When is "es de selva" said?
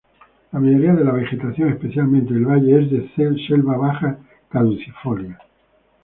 2.81-3.77